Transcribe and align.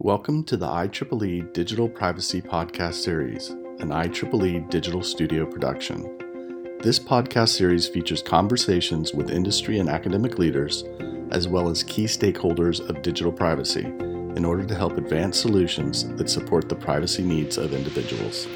Welcome 0.00 0.44
to 0.44 0.56
the 0.56 0.68
IEEE 0.68 1.52
Digital 1.52 1.88
Privacy 1.88 2.40
Podcast 2.40 2.94
Series, 3.02 3.50
an 3.80 3.88
IEEE 3.88 4.70
digital 4.70 5.02
studio 5.02 5.44
production. 5.44 6.02
This 6.80 7.00
podcast 7.00 7.48
series 7.48 7.88
features 7.88 8.22
conversations 8.22 9.12
with 9.12 9.32
industry 9.32 9.80
and 9.80 9.88
academic 9.88 10.38
leaders, 10.38 10.84
as 11.32 11.48
well 11.48 11.68
as 11.68 11.82
key 11.82 12.04
stakeholders 12.04 12.78
of 12.88 13.02
digital 13.02 13.32
privacy, 13.32 13.86
in 13.86 14.44
order 14.44 14.64
to 14.64 14.74
help 14.76 14.98
advance 14.98 15.36
solutions 15.36 16.08
that 16.10 16.30
support 16.30 16.68
the 16.68 16.76
privacy 16.76 17.24
needs 17.24 17.58
of 17.58 17.72
individuals. 17.72 18.46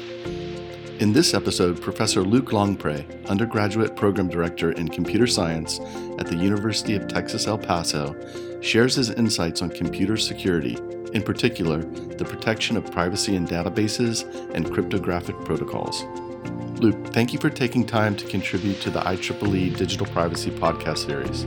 In 1.01 1.11
this 1.11 1.33
episode, 1.33 1.81
Professor 1.81 2.21
Luc 2.21 2.51
Longpre, 2.51 3.27
undergraduate 3.27 3.97
program 3.97 4.29
director 4.29 4.71
in 4.71 4.87
computer 4.87 5.27
science 5.27 5.81
at 6.19 6.27
the 6.27 6.37
University 6.37 6.95
of 6.95 7.09
Texas 7.09 7.47
El 7.47 7.57
Paso, 7.57 8.15
shares 8.61 8.95
his 8.95 9.09
insights 9.09 9.61
on 9.61 9.69
computer 9.69 10.15
security, 10.15 10.77
in 11.13 11.23
particular, 11.23 11.83
the 11.83 12.25
protection 12.25 12.75
of 12.75 12.91
privacy 12.91 13.35
in 13.35 13.47
databases 13.47 14.25
and 14.53 14.71
cryptographic 14.71 15.37
protocols. 15.45 16.03
Luc, 16.79 17.13
thank 17.13 17.31
you 17.31 17.39
for 17.39 17.49
taking 17.49 17.85
time 17.85 18.15
to 18.15 18.25
contribute 18.25 18.81
to 18.81 18.89
the 18.89 18.99
IEEE 18.99 19.77
Digital 19.77 20.07
Privacy 20.07 20.51
Podcast 20.51 21.05
series. 21.05 21.45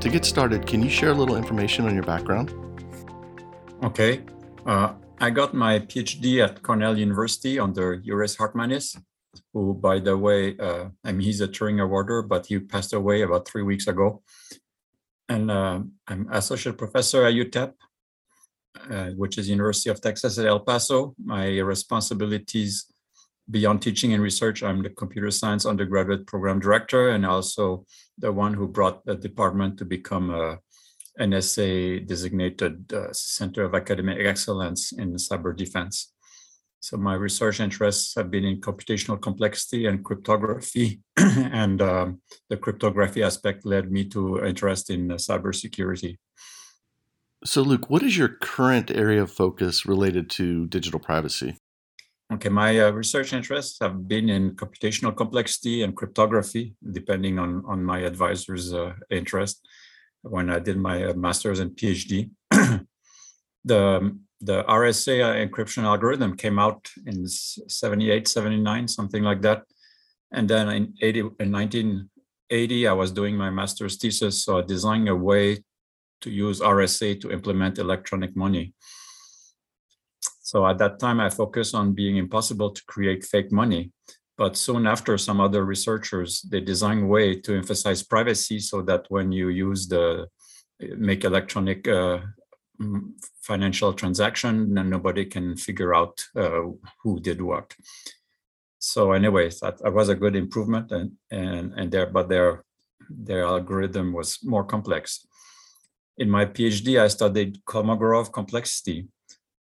To 0.00 0.08
get 0.08 0.24
started, 0.24 0.66
can 0.66 0.82
you 0.82 0.90
share 0.90 1.10
a 1.10 1.14
little 1.14 1.36
information 1.36 1.86
on 1.86 1.94
your 1.94 2.04
background? 2.04 2.52
Okay. 3.82 4.22
Uh, 4.66 4.94
I 5.18 5.30
got 5.30 5.54
my 5.54 5.78
PhD 5.78 6.44
at 6.44 6.62
Cornell 6.62 6.98
University 6.98 7.58
under 7.58 7.96
Juris 7.96 8.36
Hartmanis, 8.36 9.00
who, 9.52 9.72
by 9.74 9.98
the 9.98 10.16
way, 10.16 10.56
uh, 10.58 10.88
I 11.04 11.12
mean, 11.12 11.22
he's 11.22 11.40
a 11.40 11.48
Turing 11.48 11.78
Awarder, 11.80 12.28
but 12.28 12.46
he 12.46 12.58
passed 12.58 12.92
away 12.92 13.22
about 13.22 13.48
three 13.48 13.62
weeks 13.62 13.86
ago. 13.86 14.22
And 15.28 15.50
uh, 15.50 15.80
I'm 16.06 16.28
associate 16.30 16.76
professor 16.76 17.24
at 17.24 17.34
UTEP, 17.34 17.72
uh, 18.90 19.10
which 19.10 19.38
is 19.38 19.48
University 19.48 19.90
of 19.90 20.00
Texas 20.00 20.38
at 20.38 20.46
El 20.46 20.60
Paso. 20.60 21.14
My 21.22 21.58
responsibilities 21.58 22.86
beyond 23.50 23.82
teaching 23.82 24.12
and 24.12 24.22
research, 24.22 24.62
I'm 24.62 24.82
the 24.82 24.90
computer 24.90 25.30
science 25.30 25.66
undergraduate 25.66 26.26
program 26.26 26.60
director 26.60 27.10
and 27.10 27.24
also 27.24 27.84
the 28.18 28.32
one 28.32 28.54
who 28.54 28.66
brought 28.66 29.04
the 29.04 29.14
department 29.14 29.78
to 29.78 29.84
become 29.84 30.30
a 30.30 30.58
NSA 31.20 32.06
designated 32.06 32.92
uh, 32.92 33.12
Center 33.12 33.64
of 33.64 33.74
Academic 33.74 34.18
Excellence 34.26 34.92
in 34.92 35.14
cyber 35.14 35.56
defense. 35.56 36.12
So 36.80 36.96
my 36.96 37.14
research 37.14 37.58
interests 37.60 38.14
have 38.16 38.30
been 38.30 38.44
in 38.44 38.60
computational 38.60 39.20
complexity 39.20 39.86
and 39.86 40.04
cryptography, 40.04 41.00
and 41.16 41.80
um, 41.82 42.20
the 42.48 42.56
cryptography 42.56 43.22
aspect 43.22 43.64
led 43.64 43.90
me 43.90 44.04
to 44.10 44.44
interest 44.44 44.90
in 44.90 45.10
uh, 45.10 45.14
cybersecurity. 45.14 46.18
So, 47.46 47.62
Luc, 47.62 47.88
what 47.88 48.02
is 48.02 48.18
your 48.18 48.28
current 48.28 48.90
area 48.90 49.22
of 49.22 49.30
focus 49.30 49.86
related 49.86 50.28
to 50.30 50.66
digital 50.66 50.98
privacy? 50.98 51.56
Okay, 52.32 52.48
my 52.48 52.76
uh, 52.80 52.90
research 52.90 53.32
interests 53.32 53.78
have 53.80 54.08
been 54.08 54.28
in 54.28 54.56
computational 54.56 55.16
complexity 55.16 55.84
and 55.84 55.94
cryptography, 55.94 56.74
depending 56.90 57.38
on, 57.38 57.62
on 57.64 57.84
my 57.84 58.00
advisor's 58.00 58.74
uh, 58.74 58.94
interest 59.10 59.64
when 60.22 60.50
I 60.50 60.58
did 60.58 60.76
my 60.76 61.04
uh, 61.04 61.14
master's 61.14 61.60
and 61.60 61.70
PhD. 61.70 62.30
the, 62.50 64.18
the 64.40 64.64
RSA 64.64 65.48
encryption 65.48 65.84
algorithm 65.84 66.36
came 66.36 66.58
out 66.58 66.90
in 67.06 67.28
78, 67.28 68.26
79, 68.26 68.88
something 68.88 69.22
like 69.22 69.40
that. 69.42 69.62
And 70.32 70.50
then 70.50 70.68
in, 70.70 70.94
80, 71.00 71.20
in 71.38 71.52
1980, 71.52 72.88
I 72.88 72.92
was 72.92 73.12
doing 73.12 73.36
my 73.36 73.50
master's 73.50 73.98
thesis, 73.98 74.42
so 74.42 74.58
I 74.58 74.62
designed 74.62 75.08
a 75.08 75.14
way 75.14 75.62
to 76.20 76.30
use 76.30 76.60
RSA 76.60 77.20
to 77.20 77.30
implement 77.30 77.78
electronic 77.78 78.36
money. 78.36 78.74
So 80.42 80.66
at 80.66 80.78
that 80.78 80.98
time, 80.98 81.20
I 81.20 81.28
focused 81.28 81.74
on 81.74 81.92
being 81.92 82.16
impossible 82.16 82.70
to 82.70 82.84
create 82.86 83.24
fake 83.24 83.50
money. 83.50 83.90
But 84.38 84.56
soon 84.56 84.86
after, 84.86 85.16
some 85.18 85.40
other 85.40 85.64
researchers, 85.64 86.42
they 86.42 86.60
designed 86.60 87.04
a 87.04 87.06
way 87.06 87.40
to 87.40 87.56
emphasize 87.56 88.02
privacy 88.02 88.60
so 88.60 88.82
that 88.82 89.06
when 89.08 89.32
you 89.32 89.48
use 89.48 89.88
the 89.88 90.28
make 90.78 91.24
electronic 91.24 91.88
uh, 91.88 92.18
financial 93.40 93.92
transaction, 93.92 94.74
then 94.74 94.90
nobody 94.90 95.24
can 95.24 95.56
figure 95.56 95.94
out 95.94 96.24
uh, 96.36 96.62
who 97.02 97.20
did 97.20 97.40
what. 97.40 97.74
So 98.78 99.12
anyways, 99.12 99.60
that, 99.60 99.78
that 99.82 99.92
was 99.92 100.08
a 100.10 100.14
good 100.14 100.36
improvement 100.36 100.92
and, 100.92 101.12
and, 101.30 101.72
and 101.72 101.90
there, 101.90 102.06
but 102.06 102.28
their, 102.28 102.64
their 103.08 103.44
algorithm 103.44 104.12
was 104.12 104.38
more 104.44 104.64
complex. 104.64 105.26
In 106.18 106.30
my 106.30 106.46
PhD, 106.46 107.00
I 107.00 107.08
studied 107.08 107.62
Kolmogorov 107.66 108.32
complexity. 108.32 109.08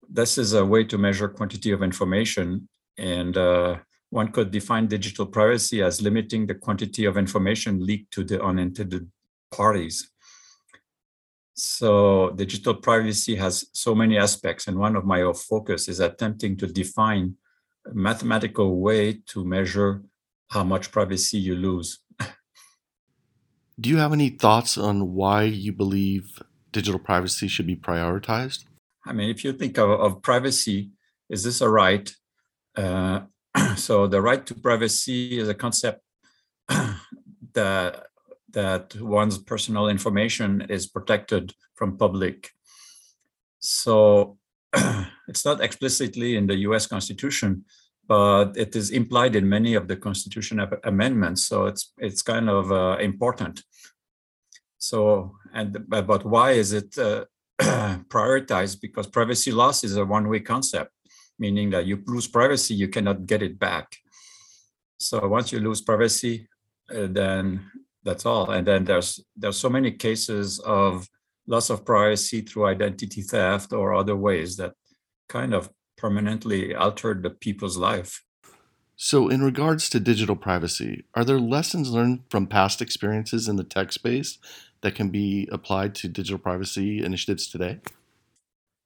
This 0.08 0.38
is 0.38 0.52
a 0.52 0.64
way 0.64 0.84
to 0.84 0.96
measure 0.96 1.28
quantity 1.28 1.72
of 1.72 1.82
information 1.82 2.68
and 2.96 3.36
uh, 3.36 3.76
one 4.10 4.30
could 4.30 4.50
define 4.50 4.86
digital 4.86 5.26
privacy 5.26 5.82
as 5.82 6.00
limiting 6.00 6.46
the 6.46 6.54
quantity 6.54 7.04
of 7.04 7.16
information 7.16 7.84
leaked 7.84 8.12
to 8.12 8.24
the 8.24 8.42
unintended 8.42 9.10
parties. 9.50 10.10
So 11.54 12.30
digital 12.30 12.74
privacy 12.74 13.34
has 13.36 13.66
so 13.72 13.94
many 13.94 14.18
aspects, 14.18 14.68
and 14.68 14.78
one 14.78 14.94
of 14.94 15.04
my 15.04 15.32
focus 15.32 15.88
is 15.88 16.00
attempting 16.00 16.56
to 16.58 16.66
define 16.66 17.34
a 17.86 17.94
mathematical 17.94 18.78
way 18.78 19.22
to 19.28 19.44
measure 19.44 20.02
how 20.50 20.64
much 20.64 20.92
privacy 20.92 21.38
you 21.38 21.56
lose. 21.56 22.00
Do 23.78 23.90
you 23.90 23.98
have 23.98 24.12
any 24.12 24.30
thoughts 24.30 24.78
on 24.78 25.12
why 25.12 25.42
you 25.42 25.72
believe 25.72 26.42
digital 26.72 26.98
privacy 26.98 27.46
should 27.46 27.66
be 27.66 27.76
prioritized? 27.76 28.64
I 29.06 29.12
mean, 29.12 29.28
if 29.28 29.44
you 29.44 29.52
think 29.52 29.76
of, 29.78 29.90
of 29.90 30.22
privacy, 30.22 30.90
is 31.28 31.44
this 31.44 31.60
a 31.60 31.68
right? 31.68 32.10
Uh, 32.74 33.20
so 33.76 34.06
the 34.06 34.22
right 34.22 34.44
to 34.46 34.54
privacy 34.54 35.38
is 35.38 35.48
a 35.48 35.54
concept 35.54 36.00
that 37.52 38.06
that 38.50 38.96
one's 39.00 39.36
personal 39.36 39.88
information 39.88 40.66
is 40.70 40.86
protected 40.86 41.52
from 41.74 41.98
public. 41.98 42.50
So 43.58 44.38
it's 45.28 45.44
not 45.44 45.60
explicitly 45.60 46.36
in 46.36 46.46
the 46.46 46.56
US 46.68 46.86
Constitution, 46.86 47.66
but 48.08 48.56
it 48.56 48.76
is 48.76 48.90
implied 48.90 49.36
in 49.36 49.48
many 49.48 49.74
of 49.74 49.88
the 49.88 49.96
Constitution 49.96 50.60
amendments. 50.84 51.46
So 51.46 51.66
it's 51.66 51.92
it's 51.98 52.22
kind 52.22 52.48
of 52.48 52.72
uh, 52.72 52.98
important. 53.00 53.62
So 54.78 55.36
and 55.52 55.84
but 55.88 56.24
why 56.24 56.52
is 56.52 56.72
it 56.72 56.98
uh, 56.98 57.24
prioritized? 58.08 58.80
Because 58.80 59.06
privacy 59.06 59.52
loss 59.52 59.84
is 59.84 59.96
a 59.96 60.04
one-way 60.04 60.40
concept 60.40 60.90
meaning 61.38 61.70
that 61.70 61.86
you 61.86 62.02
lose 62.06 62.26
privacy, 62.26 62.74
you 62.74 62.88
cannot 62.88 63.26
get 63.26 63.42
it 63.42 63.58
back. 63.58 63.96
So 64.98 65.26
once 65.28 65.52
you 65.52 65.60
lose 65.60 65.82
privacy, 65.82 66.48
uh, 66.90 67.08
then 67.10 67.70
that's 68.02 68.24
all. 68.24 68.50
And 68.50 68.66
then 68.66 68.84
there's 68.84 69.20
there's 69.36 69.58
so 69.58 69.68
many 69.68 69.92
cases 69.92 70.58
of 70.60 71.08
loss 71.46 71.70
of 71.70 71.84
privacy 71.84 72.40
through 72.40 72.66
identity 72.66 73.22
theft 73.22 73.72
or 73.72 73.94
other 73.94 74.16
ways 74.16 74.56
that 74.56 74.72
kind 75.28 75.54
of 75.54 75.68
permanently 75.96 76.74
altered 76.74 77.22
the 77.22 77.30
people's 77.30 77.76
life. 77.76 78.22
So, 78.96 79.28
in 79.28 79.42
regards 79.42 79.90
to 79.90 80.00
digital 80.00 80.36
privacy, 80.36 81.04
are 81.14 81.24
there 81.24 81.38
lessons 81.38 81.90
learned 81.90 82.20
from 82.30 82.46
past 82.46 82.80
experiences 82.80 83.46
in 83.46 83.56
the 83.56 83.64
tech 83.64 83.92
space 83.92 84.38
that 84.80 84.94
can 84.94 85.10
be 85.10 85.48
applied 85.52 85.94
to 85.96 86.08
digital 86.08 86.38
privacy 86.38 87.04
initiatives 87.04 87.46
today? 87.46 87.80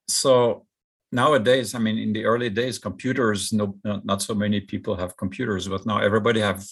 So, 0.09 0.65
nowadays 1.11 1.75
i 1.75 1.79
mean 1.79 1.97
in 1.97 2.13
the 2.13 2.23
early 2.23 2.49
days 2.49 2.79
computers 2.79 3.51
no 3.51 3.75
not 3.83 4.21
so 4.21 4.33
many 4.33 4.61
people 4.61 4.95
have 4.95 5.17
computers 5.17 5.67
but 5.67 5.85
now 5.85 5.99
everybody 5.99 6.39
have 6.39 6.65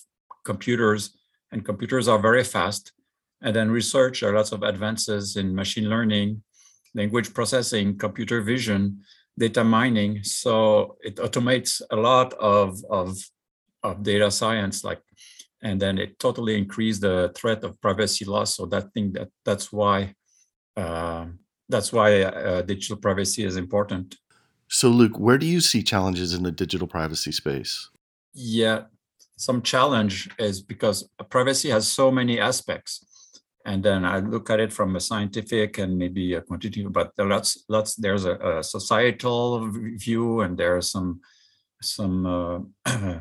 computers 0.45 1.17
and 1.51 1.65
computers 1.65 2.07
are 2.07 2.19
very 2.19 2.43
fast 2.43 2.93
and 3.41 3.55
then 3.55 3.69
research 3.69 4.21
there 4.21 4.31
are 4.31 4.35
lots 4.35 4.51
of 4.51 4.63
advances 4.63 5.35
in 5.35 5.53
machine 5.53 5.89
learning 5.89 6.41
language 6.95 7.33
processing 7.33 7.97
computer 7.97 8.41
vision 8.41 9.01
data 9.39 9.63
mining 9.63 10.23
so 10.23 10.97
it 11.01 11.15
automates 11.15 11.81
a 11.91 11.95
lot 11.95 12.33
of 12.33 12.83
of 12.89 13.17
of 13.83 14.03
data 14.03 14.29
science 14.29 14.83
like 14.83 15.01
and 15.61 15.81
then 15.81 15.97
it 15.97 16.19
totally 16.19 16.57
increased 16.57 17.01
the 17.01 17.31
threat 17.35 17.63
of 17.63 17.79
privacy 17.81 18.25
loss 18.25 18.55
so 18.55 18.65
that 18.65 18.93
thing 18.93 19.11
that 19.13 19.29
that's 19.45 19.71
why 19.71 20.13
uh, 20.77 21.25
that's 21.69 21.91
why 21.91 22.21
uh, 22.21 22.61
digital 22.61 22.97
privacy 22.97 23.43
is 23.43 23.57
important 23.57 24.15
so, 24.69 24.89
Luc, 24.89 25.17
where 25.17 25.39
do 25.39 25.47
you 25.47 25.61
see 25.61 25.81
challenges 25.81 26.33
in 26.33 26.43
the 26.43 26.51
digital 26.51 26.87
privacy 26.87 27.31
space? 27.31 27.89
Yeah, 28.33 28.83
some 29.35 29.63
challenge 29.63 30.29
is 30.37 30.61
because 30.61 31.09
privacy 31.29 31.69
has 31.71 31.91
so 31.91 32.11
many 32.11 32.39
aspects. 32.39 33.03
And 33.65 33.83
then 33.83 34.05
I 34.05 34.19
look 34.19 34.49
at 34.49 34.59
it 34.59 34.71
from 34.71 34.95
a 34.95 34.99
scientific 34.99 35.77
and 35.77 35.97
maybe 35.97 36.33
a 36.33 36.41
quantitative, 36.41 36.93
but 36.93 37.11
there 37.17 37.27
lots, 37.27 37.65
lots. 37.67 37.95
There's 37.95 38.25
a, 38.25 38.35
a 38.35 38.63
societal 38.63 39.69
view, 39.97 40.41
and 40.41 40.57
there's 40.57 40.91
some, 40.91 41.19
some 41.81 42.73
uh, 42.85 43.19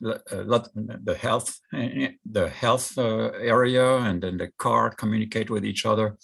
lot, 0.00 0.68
the 0.74 1.14
health, 1.14 1.58
the 1.72 2.48
health 2.48 2.96
uh, 2.96 3.30
area, 3.38 3.96
and 3.98 4.22
then 4.22 4.38
the 4.38 4.48
car 4.58 4.90
communicate 4.90 5.50
with 5.50 5.64
each 5.64 5.84
other. 5.84 6.16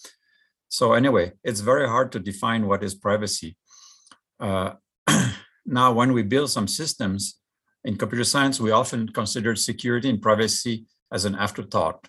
So 0.68 0.94
anyway, 0.94 1.32
it's 1.44 1.60
very 1.60 1.86
hard 1.86 2.12
to 2.12 2.18
define 2.18 2.66
what 2.66 2.82
is 2.82 2.94
privacy 2.94 3.56
Uh, 4.38 4.74
now, 5.66 5.92
when 5.92 6.12
we 6.12 6.22
build 6.22 6.50
some 6.50 6.68
systems 6.68 7.40
in 7.84 7.96
computer 7.96 8.24
science, 8.24 8.60
we 8.60 8.70
often 8.70 9.08
consider 9.08 9.56
security 9.56 10.10
and 10.10 10.20
privacy 10.20 10.86
as 11.10 11.24
an 11.24 11.34
afterthought. 11.34 12.08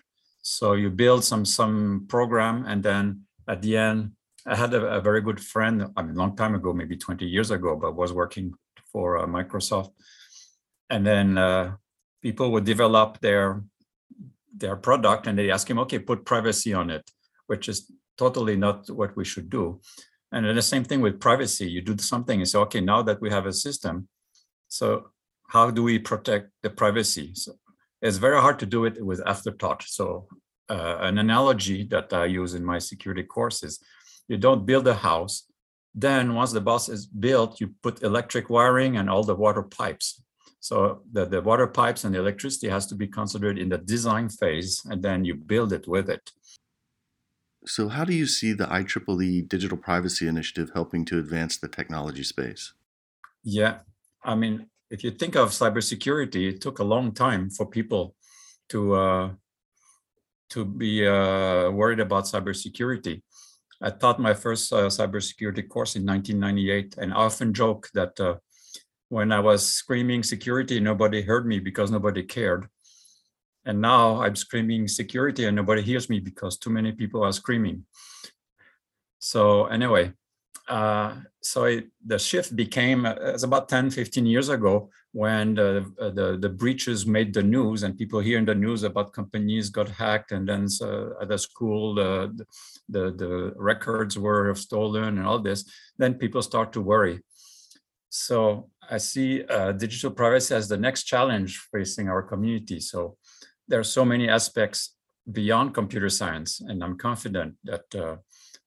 So 0.50 0.72
you 0.72 0.88
build 0.88 1.24
some 1.24 1.44
some 1.44 2.06
program, 2.08 2.64
and 2.66 2.82
then 2.82 3.24
at 3.46 3.60
the 3.60 3.76
end, 3.76 4.12
I 4.46 4.56
had 4.56 4.72
a, 4.72 4.98
a 4.98 5.00
very 5.00 5.20
good 5.20 5.40
friend. 5.40 5.92
I 5.94 6.02
mean, 6.02 6.14
long 6.14 6.36
time 6.36 6.54
ago, 6.54 6.72
maybe 6.72 6.96
20 6.96 7.26
years 7.26 7.50
ago, 7.50 7.76
but 7.76 7.94
was 7.94 8.14
working 8.14 8.54
for 8.90 9.18
uh, 9.18 9.26
Microsoft, 9.26 9.92
and 10.88 11.06
then 11.06 11.36
uh, 11.36 11.76
people 12.22 12.50
would 12.52 12.64
develop 12.64 13.20
their 13.20 13.62
their 14.56 14.76
product, 14.76 15.26
and 15.26 15.38
they 15.38 15.50
ask 15.50 15.68
him, 15.68 15.78
"Okay, 15.80 15.98
put 15.98 16.24
privacy 16.24 16.72
on 16.72 16.88
it," 16.88 17.04
which 17.46 17.68
is 17.68 17.92
totally 18.16 18.56
not 18.56 18.88
what 18.88 19.14
we 19.16 19.24
should 19.24 19.50
do. 19.50 19.80
And 20.32 20.46
then 20.46 20.56
the 20.56 20.62
same 20.62 20.84
thing 20.84 21.02
with 21.02 21.20
privacy. 21.20 21.70
You 21.70 21.82
do 21.82 21.96
something 21.98 22.40
and 22.40 22.48
say, 22.48 22.58
okay, 22.58 22.80
now 22.80 23.02
that 23.02 23.20
we 23.20 23.30
have 23.30 23.46
a 23.46 23.52
system, 23.52 24.08
so 24.66 25.10
how 25.48 25.70
do 25.70 25.82
we 25.82 25.98
protect 25.98 26.50
the 26.62 26.70
privacy? 26.70 27.32
So 27.34 27.52
it's 28.00 28.18
very 28.18 28.40
hard 28.40 28.58
to 28.60 28.66
do 28.66 28.84
it 28.84 29.04
with 29.04 29.26
afterthought. 29.26 29.82
So 29.82 30.28
uh, 30.68 30.98
an 31.00 31.18
analogy 31.18 31.84
that 31.84 32.12
I 32.12 32.26
use 32.26 32.54
in 32.54 32.64
my 32.64 32.78
security 32.78 33.22
course 33.22 33.62
is 33.62 33.80
you 34.28 34.36
don't 34.36 34.66
build 34.66 34.86
a 34.86 34.94
house. 34.94 35.44
Then 35.94 36.34
once 36.34 36.52
the 36.52 36.62
house 36.62 36.88
is 36.88 37.06
built, 37.06 37.60
you 37.60 37.74
put 37.82 38.02
electric 38.02 38.50
wiring 38.50 38.96
and 38.96 39.08
all 39.10 39.24
the 39.24 39.34
water 39.34 39.62
pipes. 39.62 40.22
So 40.60 41.02
the, 41.12 41.24
the 41.24 41.40
water 41.40 41.66
pipes 41.66 42.04
and 42.04 42.14
the 42.14 42.18
electricity 42.18 42.68
has 42.68 42.86
to 42.86 42.94
be 42.94 43.06
considered 43.06 43.58
in 43.58 43.68
the 43.68 43.78
design 43.78 44.28
phase, 44.28 44.82
and 44.90 45.02
then 45.02 45.24
you 45.24 45.34
build 45.34 45.72
it 45.72 45.86
with 45.86 46.10
it. 46.10 46.30
So, 47.66 47.88
how 47.88 48.04
do 48.04 48.14
you 48.14 48.26
see 48.26 48.52
the 48.52 48.66
IEEE 48.66 49.48
Digital 49.48 49.76
Privacy 49.76 50.26
Initiative 50.26 50.70
helping 50.74 51.04
to 51.06 51.18
advance 51.18 51.58
the 51.58 51.68
technology 51.68 52.22
space? 52.22 52.72
Yeah, 53.44 53.80
I 54.24 54.34
mean, 54.36 54.68
if 54.90 55.04
you 55.04 55.10
think 55.10 55.36
of 55.36 55.50
cybersecurity, 55.50 56.48
it 56.48 56.60
took 56.60 56.78
a 56.78 56.84
long 56.84 57.12
time 57.12 57.50
for 57.50 57.66
people 57.66 58.14
to 58.70 58.94
uh, 58.94 59.30
to 60.50 60.64
be 60.64 61.06
uh, 61.06 61.70
worried 61.70 62.00
about 62.00 62.24
cybersecurity. 62.24 63.22
I 63.80 63.90
taught 63.90 64.18
my 64.18 64.34
first 64.34 64.72
uh, 64.72 64.88
cybersecurity 64.88 65.68
course 65.68 65.94
in 65.94 66.06
1998, 66.06 66.96
and 66.98 67.12
I 67.12 67.16
often 67.16 67.52
joke 67.52 67.88
that 67.94 68.18
uh, 68.18 68.36
when 69.08 69.30
I 69.30 69.40
was 69.40 69.66
screaming 69.66 70.22
security, 70.22 70.80
nobody 70.80 71.22
heard 71.22 71.46
me 71.46 71.60
because 71.60 71.90
nobody 71.90 72.22
cared. 72.22 72.68
And 73.64 73.80
now 73.80 74.22
I'm 74.22 74.36
screaming 74.36 74.88
security 74.88 75.44
and 75.44 75.54
nobody 75.54 75.82
hears 75.82 76.08
me 76.08 76.20
because 76.20 76.58
too 76.58 76.70
many 76.70 76.92
people 76.92 77.22
are 77.22 77.32
screaming. 77.32 77.84
So 79.18 79.66
anyway, 79.66 80.12
so 81.40 81.64
it, 81.64 81.88
the 82.04 82.18
shift 82.18 82.54
became 82.54 83.06
uh, 83.06 83.14
it's 83.34 83.42
about 83.42 83.68
10, 83.68 83.90
15 83.90 84.26
years 84.26 84.48
ago 84.48 84.90
when 85.12 85.54
the, 85.54 85.90
uh, 86.00 86.10
the, 86.10 86.36
the 86.38 86.48
breaches 86.48 87.06
made 87.06 87.32
the 87.32 87.42
news 87.42 87.82
and 87.82 87.96
people 87.96 88.20
hear 88.20 88.38
in 88.38 88.44
the 88.44 88.54
news 88.54 88.82
about 88.82 89.12
companies 89.12 89.70
got 89.70 89.88
hacked 89.88 90.32
and 90.32 90.48
then 90.48 90.66
uh, 90.82 91.20
at 91.22 91.28
the 91.28 91.38
school 91.38 91.94
the, 91.94 92.46
the, 92.88 93.10
the 93.12 93.52
records 93.56 94.18
were 94.18 94.54
stolen 94.54 95.18
and 95.18 95.26
all 95.26 95.38
this, 95.38 95.64
then 95.96 96.14
people 96.14 96.42
start 96.42 96.72
to 96.72 96.80
worry. 96.80 97.20
So 98.10 98.70
I 98.90 98.98
see 98.98 99.44
uh, 99.44 99.72
digital 99.72 100.10
privacy 100.10 100.54
as 100.54 100.68
the 100.68 100.76
next 100.76 101.04
challenge 101.04 101.58
facing 101.72 102.08
our 102.08 102.22
community. 102.22 102.80
So 102.80 103.16
there 103.68 103.80
are 103.80 103.84
so 103.84 104.04
many 104.04 104.28
aspects 104.28 104.94
beyond 105.30 105.74
computer 105.74 106.08
science, 106.08 106.60
and 106.60 106.82
I'm 106.82 106.96
confident 106.96 107.56
that 107.64 107.94
uh, 107.94 108.16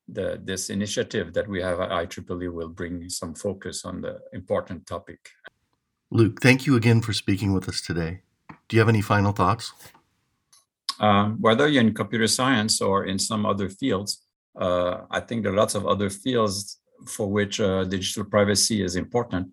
the, 0.08 0.40
this 0.44 0.70
initiative 0.70 1.34
that 1.34 1.48
we 1.48 1.62
have 1.62 1.80
at 1.80 1.90
IEEE 1.90 2.52
will 2.52 2.70
bring 2.70 3.10
some 3.10 3.34
focus 3.34 3.86
on 3.86 4.02
the 4.02 4.20
important 4.34 4.86
topic. 4.86 5.30
Luc, 6.10 6.42
thank 6.42 6.66
you 6.66 6.76
again 6.76 7.02
for 7.02 7.14
speaking 7.14 7.54
with 7.54 7.70
us 7.70 7.82
today. 7.82 8.22
Do 8.68 8.76
you 8.76 8.80
have 8.80 8.90
any 8.90 9.02
final 9.02 9.32
thoughts? 9.32 9.74
Um, 11.00 11.38
whether 11.42 11.68
you're 11.68 11.82
in 11.82 11.94
computer 11.94 12.28
science 12.28 12.82
or 12.82 13.06
in 13.06 13.18
some 13.18 13.46
other 13.46 13.70
fields, 13.70 14.24
uh, 14.60 15.02
I 15.10 15.22
think 15.22 15.44
there 15.44 15.54
are 15.54 15.56
lots 15.56 15.76
of 15.76 15.88
other 15.88 16.10
fields 16.10 16.80
for 17.08 17.32
which 17.32 17.60
uh, 17.60 17.86
digital 17.86 18.26
privacy 18.26 18.84
is 18.84 18.96
important. 18.96 19.50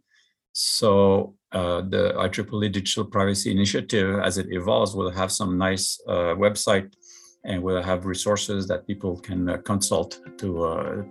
So 0.53 1.37
uh, 1.53 1.83
the 1.83 2.15
IEEE 2.17 2.73
Digital 2.73 3.05
Privacy 3.05 3.51
Initiative, 3.51 4.19
as 4.19 4.39
it 4.39 4.49
evolves, 4.51 4.95
will 4.95 5.11
have 5.11 5.31
some 5.31 5.57
nice 5.57 6.01
uh, 6.09 6.35
website 6.35 6.93
and 7.49 7.61
we'll 7.63 7.83
have 7.83 8.07
resources 8.07 8.69
that 8.69 8.87
people 8.87 9.17
can 9.17 9.49
uh, 9.49 9.57
consult 9.59 10.21
to 10.37 10.65
uh, 10.65 11.03